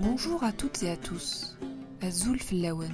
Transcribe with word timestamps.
Bonjour 0.00 0.42
à 0.42 0.50
toutes 0.50 0.82
et 0.82 0.90
à 0.90 0.96
tous. 0.96 1.56
Azul 2.02 2.42
Flawen. 2.42 2.92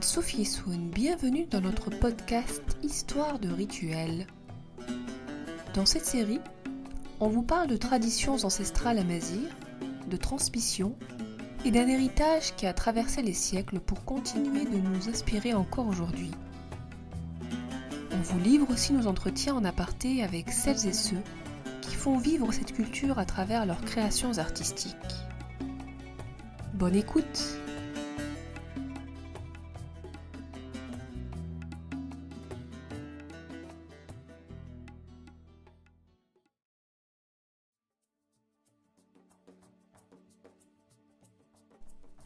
Sophie 0.00 0.48
bienvenue 0.92 1.46
dans 1.46 1.60
notre 1.60 1.90
podcast 1.90 2.62
Histoire 2.84 3.40
de 3.40 3.48
rituels. 3.48 4.28
Dans 5.74 5.86
cette 5.86 6.06
série, 6.06 6.38
on 7.18 7.28
vous 7.28 7.42
parle 7.42 7.66
de 7.66 7.76
traditions 7.76 8.36
ancestrales 8.44 8.98
à 8.98 9.02
Mazir, 9.02 9.48
de 10.08 10.16
transmission 10.16 10.94
et 11.64 11.72
d'un 11.72 11.88
héritage 11.88 12.54
qui 12.54 12.66
a 12.66 12.72
traversé 12.72 13.20
les 13.20 13.34
siècles 13.34 13.80
pour 13.80 14.04
continuer 14.04 14.66
de 14.66 14.78
nous 14.78 15.08
inspirer 15.08 15.52
encore 15.52 15.88
aujourd'hui. 15.88 16.30
On 18.12 18.22
vous 18.22 18.38
livre 18.38 18.70
aussi 18.70 18.92
nos 18.92 19.08
entretiens 19.08 19.56
en 19.56 19.64
aparté 19.64 20.22
avec 20.22 20.52
celles 20.52 20.86
et 20.86 20.92
ceux 20.92 21.22
qui 21.80 21.96
font 21.96 22.18
vivre 22.18 22.52
cette 22.52 22.72
culture 22.72 23.18
à 23.18 23.24
travers 23.24 23.66
leurs 23.66 23.84
créations 23.84 24.38
artistiques. 24.38 25.19
Bonne 26.80 26.96
écoute 26.96 27.58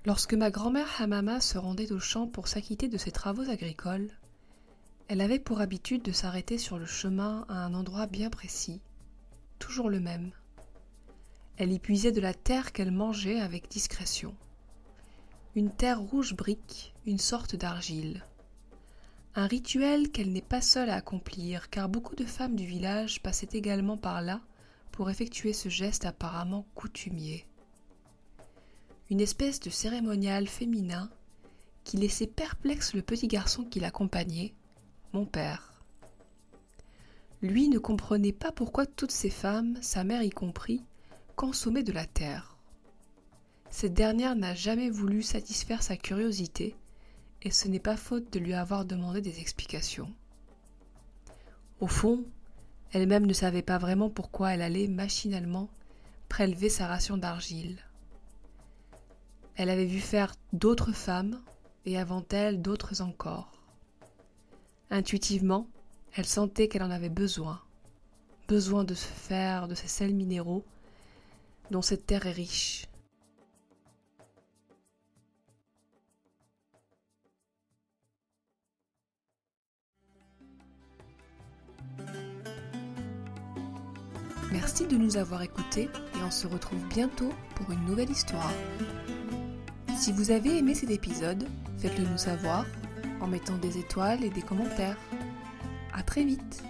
Lorsque 0.04 0.34
ma 0.34 0.52
grand-mère 0.52 0.86
Hamama 1.00 1.40
se 1.40 1.58
rendait 1.58 1.90
au 1.90 1.98
champ 1.98 2.28
pour 2.28 2.46
s'acquitter 2.46 2.86
de 2.86 2.96
ses 2.96 3.10
travaux 3.10 3.50
agricoles, 3.50 4.12
elle 5.08 5.20
avait 5.20 5.40
pour 5.40 5.60
habitude 5.60 6.02
de 6.02 6.12
s'arrêter 6.12 6.58
sur 6.58 6.78
le 6.78 6.86
chemin 6.86 7.44
à 7.48 7.64
un 7.64 7.74
endroit 7.74 8.06
bien 8.06 8.30
précis, 8.30 8.80
toujours 9.58 9.90
le 9.90 9.98
même. 9.98 10.30
Elle 11.56 11.72
y 11.72 11.78
puisait 11.78 12.12
de 12.12 12.20
la 12.20 12.34
terre 12.34 12.72
qu'elle 12.72 12.90
mangeait 12.90 13.40
avec 13.40 13.68
discrétion. 13.68 14.34
Une 15.54 15.70
terre 15.70 16.00
rouge 16.00 16.34
brique, 16.34 16.94
une 17.06 17.18
sorte 17.18 17.54
d'argile. 17.54 18.24
Un 19.36 19.46
rituel 19.46 20.10
qu'elle 20.10 20.32
n'est 20.32 20.42
pas 20.42 20.60
seule 20.60 20.90
à 20.90 20.96
accomplir, 20.96 21.70
car 21.70 21.88
beaucoup 21.88 22.16
de 22.16 22.24
femmes 22.24 22.56
du 22.56 22.66
village 22.66 23.22
passaient 23.22 23.48
également 23.52 23.96
par 23.96 24.20
là 24.20 24.40
pour 24.90 25.10
effectuer 25.10 25.52
ce 25.52 25.68
geste 25.68 26.04
apparemment 26.04 26.66
coutumier. 26.74 27.46
Une 29.10 29.20
espèce 29.20 29.60
de 29.60 29.70
cérémonial 29.70 30.48
féminin 30.48 31.08
qui 31.84 31.98
laissait 31.98 32.26
perplexe 32.26 32.94
le 32.94 33.02
petit 33.02 33.28
garçon 33.28 33.64
qui 33.64 33.78
l'accompagnait, 33.78 34.54
mon 35.12 35.26
père. 35.26 35.82
Lui 37.42 37.68
ne 37.68 37.78
comprenait 37.78 38.32
pas 38.32 38.50
pourquoi 38.50 38.86
toutes 38.86 39.12
ces 39.12 39.30
femmes, 39.30 39.76
sa 39.82 40.02
mère 40.02 40.22
y 40.22 40.30
compris, 40.30 40.82
consommaient 41.36 41.82
de 41.82 41.92
la 41.92 42.06
terre. 42.06 42.56
Cette 43.70 43.94
dernière 43.94 44.36
n'a 44.36 44.54
jamais 44.54 44.90
voulu 44.90 45.22
satisfaire 45.22 45.82
sa 45.82 45.96
curiosité, 45.96 46.76
et 47.42 47.50
ce 47.50 47.68
n'est 47.68 47.80
pas 47.80 47.96
faute 47.96 48.32
de 48.32 48.38
lui 48.38 48.54
avoir 48.54 48.84
demandé 48.84 49.20
des 49.20 49.40
explications. 49.40 50.12
Au 51.80 51.86
fond, 51.86 52.24
elle-même 52.92 53.26
ne 53.26 53.32
savait 53.32 53.62
pas 53.62 53.78
vraiment 53.78 54.10
pourquoi 54.10 54.52
elle 54.52 54.62
allait 54.62 54.88
machinalement 54.88 55.68
prélever 56.28 56.68
sa 56.68 56.86
ration 56.86 57.16
d'argile. 57.16 57.78
Elle 59.56 59.70
avait 59.70 59.84
vu 59.84 60.00
faire 60.00 60.34
d'autres 60.52 60.92
femmes, 60.92 61.40
et 61.86 61.98
avant 61.98 62.24
elle 62.30 62.62
d'autres 62.62 63.02
encore. 63.02 63.52
Intuitivement, 64.90 65.66
elle 66.14 66.24
sentait 66.24 66.68
qu'elle 66.68 66.82
en 66.82 66.90
avait 66.90 67.08
besoin, 67.08 67.60
besoin 68.48 68.84
de 68.84 68.94
se 68.94 69.06
faire 69.06 69.68
de 69.68 69.74
ces 69.74 69.88
sels 69.88 70.14
minéraux 70.14 70.64
dont 71.70 71.82
cette 71.82 72.06
terre 72.06 72.26
est 72.26 72.32
riche. 72.32 72.86
Merci 84.52 84.86
de 84.86 84.96
nous 84.96 85.16
avoir 85.16 85.42
écoutés 85.42 85.90
et 86.14 86.22
on 86.24 86.30
se 86.30 86.46
retrouve 86.46 86.86
bientôt 86.88 87.32
pour 87.56 87.70
une 87.72 87.84
nouvelle 87.86 88.10
histoire. 88.10 88.52
Si 89.98 90.12
vous 90.12 90.30
avez 90.30 90.58
aimé 90.58 90.74
cet 90.74 90.90
épisode, 90.90 91.48
faites-le 91.78 92.04
nous 92.04 92.18
savoir 92.18 92.64
en 93.20 93.26
mettant 93.26 93.56
des 93.58 93.78
étoiles 93.78 94.22
et 94.22 94.30
des 94.30 94.42
commentaires. 94.42 94.96
À 95.92 96.02
très 96.02 96.24
vite 96.24 96.62